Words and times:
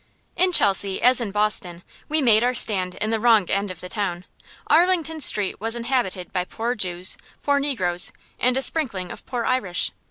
In 0.35 0.51
Chelsea, 0.51 0.99
as 0.99 1.21
in 1.21 1.29
Boston, 1.29 1.83
we 2.09 2.23
made 2.23 2.43
our 2.43 2.55
stand 2.55 2.95
in 2.95 3.11
the 3.11 3.19
wrong 3.19 3.47
end 3.51 3.69
of 3.69 3.81
the 3.81 3.87
town. 3.87 4.25
Arlington 4.65 5.19
Street 5.19 5.61
was 5.61 5.75
inhabited 5.75 6.33
by 6.33 6.43
poor 6.43 6.73
Jews, 6.73 7.17
poor 7.43 7.59
Negroes, 7.59 8.11
and 8.39 8.57
a 8.57 8.63
sprinkling 8.63 9.11
of 9.11 9.23
poor 9.27 9.45
Irish. 9.45 9.91